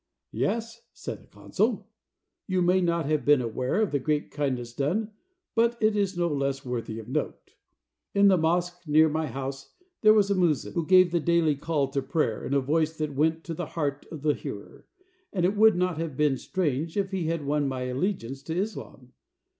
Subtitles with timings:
[0.33, 1.87] "Yes," said the consul,
[2.47, 5.11] "you may not have been aware of the great kindness done,
[5.53, 7.53] but it is no less worthy of note.
[8.15, 11.87] In the mosque near my house there was a muezzin who gave the daily call
[11.89, 14.87] to prayer in a voice that went to the heart of the hearer,
[15.31, 19.13] and it would not have been strange if he had won my allegiance to Islam.